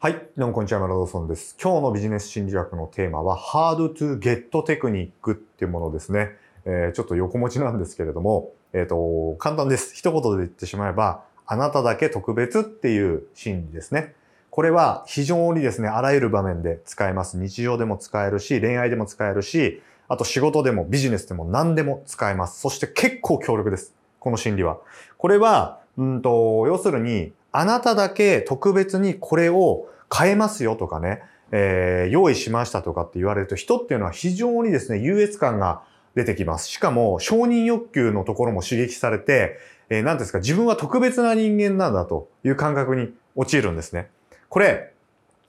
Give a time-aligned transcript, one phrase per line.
[0.00, 0.28] はい。
[0.36, 1.56] どうもこんにちは、マラドソンです。
[1.60, 6.36] 今日のビジネス心理学のテーマは、Hard to Get Technique っていうものですね。
[6.64, 9.96] えー、ちょっと横持ちなんですけれども、えっ、ー、と、簡単です。
[9.96, 14.14] 一言で言ってしまえば、あなただけ特別っていう心理ですね。
[14.50, 17.36] これは非常にですね、あらゆる場面で使えます。
[17.36, 22.60] 日常でも使えるし、恋愛でも使えるし、あと仕事でもビジネスでも何でも使えます。
[22.60, 23.96] そして結構強力です。
[24.20, 24.78] この心理は。
[25.16, 35.82] これは、うんと、要するに、あなただけ特別にこれを変えますよとかね、えー、用意しましたとかって言われると人っていうのは非常にですね、優越感が
[36.14, 36.68] 出てきます。
[36.68, 39.58] しかも承認欲求のところも刺激されて、
[39.88, 44.10] えー、何ですか、自分は特別な人間なんだという感覚に陥るんですね。
[44.48, 44.92] これ、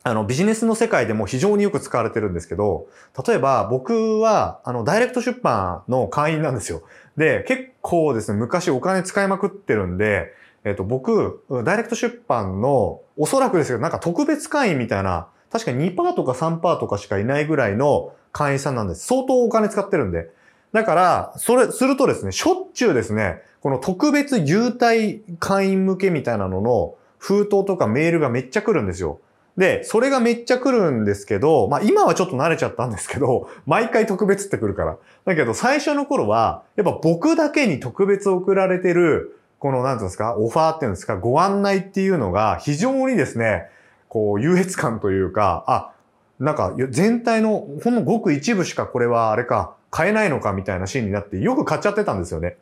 [0.03, 2.87] あの、ビジネスの世界でも非常によく使われてるんですけど、
[3.27, 6.83] 例えば僕は、あの、ダイレクト出版の会員なんですよ。
[7.17, 10.31] で、結構ですね、昔お金使いまくってるんで、
[10.63, 19.05] えっ、と、僕、ダイレクト出版の、おそらくですけど、なんか特別会員みたいな、確か2%とか3%とかしかいないぐらいの会員さんなんです。
[19.05, 20.29] 相当お金使ってるんで。
[20.73, 29.19] だから、それ、するとですね、しょっちゅうですね、この特別優待会員向けみたいなのの封筒とかメールがめっちゃ来るんですよ。
[29.57, 34.97] で、それがめっちゃ来るんですけど、まあ今はちょっと慣れちゃったんですけど、 毎回特別って来るから。
[35.25, 43.67] だけど最初の頃は、やっぱ僕だけに特別送られてる、この、なんていうんですか、オファーっていうんですか、ご案内っていうのが非常にですね、
[44.07, 45.91] こう、優越感というか、あ、
[46.39, 52.57] なんか全体のほんのごく一部しかこれはあれか、買えないのかみたいなシーンになってよく買っちゃってたんですよね。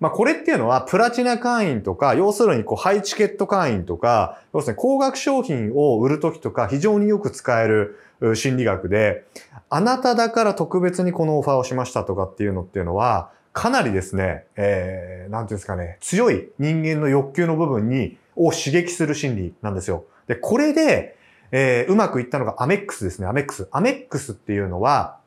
[0.00, 7.98] まあこれっていうのはプラチナ会員とか、要するにこうハイチケット会員とか、要するに高額商品を売るときとか非常によく使える
[8.34, 9.24] 心理学で、
[9.70, 20.04] あなただから特別にこのオファーをしましたとかっていうのっていうのは、かなりですね、えー、なんていうんですかね、強い人間の欲求の部分に、を刺激する心理なんですよ。
[20.26, 21.16] で、これで、
[21.52, 23.68] えー、うまくいったのがアメックスですね、アメックス。
[23.70, 25.18] アメックスっていうのは、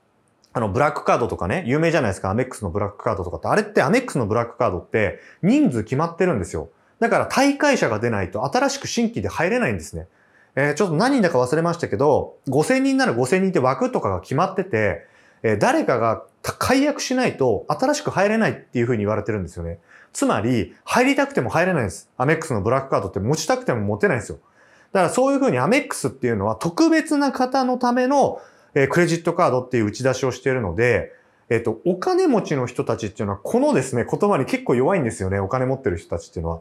[0.52, 3.48] あの、ブラックカードとかね、有名じゃないですか、アメックスのブラックカードとかって。
[3.48, 6.70] あれってアメックスのブラックカードって人数決まってるんですよ。
[7.00, 10.08] だから大会者が出ないと新しく新規で入れないんですね。
[10.56, 15.06] えー、ちょっと何人だか忘れましたけど、5000人なら5000人って枠とかが決まってて、
[15.52, 19.80] え、誰かが解約しないと新しく入れないっていう風に言われてるんですよね。
[20.12, 22.10] つまり、入りたくても入れないんです。
[22.18, 24.40] アメックスのブラックカードって持ちたくても持てないんですよ。
[24.92, 28.42] だからそういう風にアメックスっていうのは特別な方のための、
[28.74, 31.14] え、クレジットカードっていう打ち出しをしているので、
[31.50, 35.40] えっ、と、お金持ちの人たちっていうのはこのですね、言葉に結構弱いんですよね。
[35.40, 36.60] お金持ってる人たちっていうのは。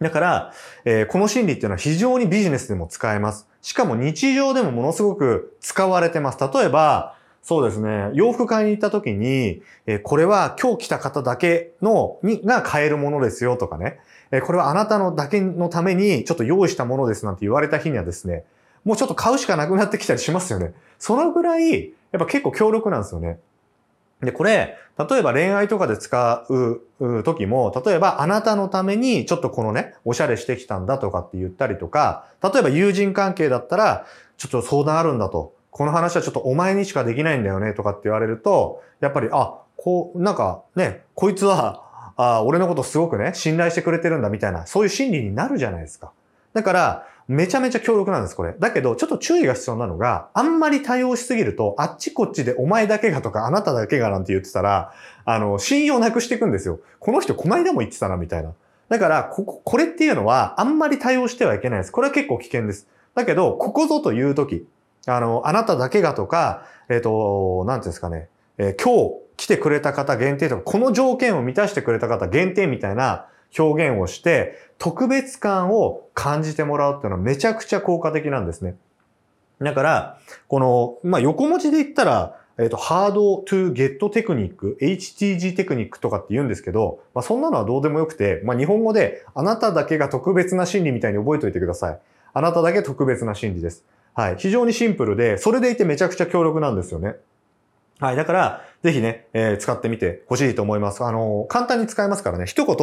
[0.00, 0.52] だから、
[0.84, 3.46] えー、この心理っていうのは非常にビジネスでも使えます。
[3.62, 6.38] しかも日常でもものすごく使われてます。
[6.40, 8.10] 例えば、そうですね。
[8.12, 13.98] 洋服買いに行った時に、え、これは今日来た方だけの、に、が買えるものですよとかね。
[14.30, 18.44] え、これはあなたのだけのためにちょっと用意したものですなんて言われた日にはですね、
[18.84, 20.74] もうちょっと買うしかなくなってきたりしますよね。
[20.98, 23.38] そのぐらい、やっぱ結構強力なんですよね。
[24.22, 35.54] で、これ、例えば恋愛とかで使う時も、例えばあなたのためにちょっとこのね、おしゃれしてきたんだとかって言ったりとか、例えば友人関係だったら、ちょっと相談あるんだと。
[35.70, 46.12] この話はちょっとお前にしかできないんだよねとかって言われると、やっぱり、あ、こう、なんかね、こいつは、あ俺のことすごくね、信頼してくれてるんだみたいな、そういう心理になるじゃないですか。
[46.52, 48.54] だから、めちゃめちゃ強力なんです、これ。
[48.58, 54.92] だけど、ちょっと注意が必要なのが、あんまり対応しすぎると、あっちこっちでお前だけがとか、あなただけがなんて言ってたら、
[55.24, 56.80] あの、信用なくしていくんですよ。
[56.98, 58.52] この人、こないだも言ってたな、みたいな。
[58.88, 61.92] だから、ここ、これっていうのは、あんまり対応してはいけないです。
[61.92, 62.88] これは結構危険です。
[63.14, 64.66] だけど、ここぞという時、
[65.06, 68.28] あの、あなただけがとか、えっ、ー、と、なんていうんですかね、
[68.58, 73.26] えー、今日来てくれた方限定とか、この条件を満たしてくれた方限定みたいな
[73.58, 78.76] 表現をして、特別感を感じてもらうっていうのはめちゃくちゃ効果的なんですね。
[79.60, 80.18] だから、
[80.48, 91.98] この、まあ、横文字で言ったら、えっ、ー、と、ハードトゥゲットテクニック、HTG テクニックとかって言うんですけど、まあ、そんなのはどうでもよくて、まあ、日本語で、あなただけが特別な心理みたいに覚えておいてください。
[92.32, 93.84] あなただけ特別な心理です。
[94.14, 94.36] はい。
[94.38, 97.16] 非常にシンプルで、それでいてめちゃくちゃ強力なんですよね。
[98.00, 98.16] はい。
[98.16, 101.04] だから、ぜひね、えー、使ってみてほしいと思います。
[101.04, 102.46] あのー、簡単に使えますからね。
[102.46, 102.76] 一言、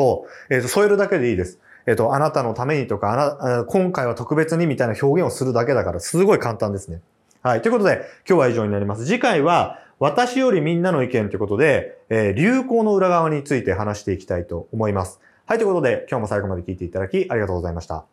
[0.50, 1.60] えっ、ー、と、添えるだけでいいです。
[1.88, 7.02] えっ、と、あなたのためにとか、あな、今回は特別にみたいな表現をするだけだから、すごい簡単ですね。
[7.42, 7.62] はい。
[7.62, 9.06] ということで、今日は以上になります。
[9.06, 15.20] 次回は、私よりみんなの意見ということで、え流行の裏側について話していきたいと思います。
[15.48, 15.58] はい。
[15.58, 18.06] ということで、今日も最後まで聞いていただき、ありがとうございました。